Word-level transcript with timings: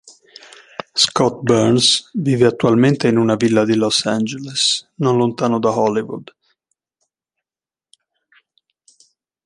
Scott 0.95 1.41
Burns 1.45 2.09
vive 2.15 2.47
attualmente 2.47 3.07
in 3.07 3.17
una 3.17 3.35
villa 3.35 3.63
di 3.65 3.75
Los 3.75 4.03
Angeles, 4.07 4.93
non 4.95 5.15
lontano 5.15 5.59
da 5.59 5.77
Hollywood. 5.77 6.35